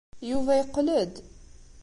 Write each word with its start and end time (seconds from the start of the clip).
Yuba 0.29 0.51
yeqqel-d. 0.59 1.13